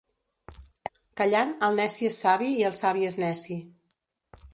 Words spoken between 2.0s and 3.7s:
és savi i el savi és neci.